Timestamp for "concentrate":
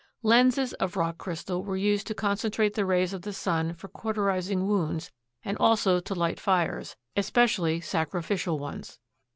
2.15-2.73